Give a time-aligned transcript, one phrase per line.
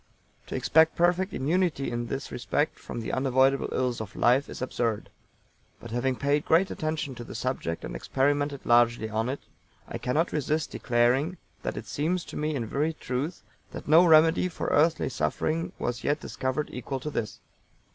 [0.47, 5.11] To expect perfect immunity in this respect from the unavoidable ills of life is absurd;
[5.79, 9.41] but having paid great attention to the subject, and experimented largely on it,
[9.87, 13.43] I cannot resist declaring that it seems to me in very truth
[13.73, 17.39] that no remedy for earthly suffering was yet discovered equal to this.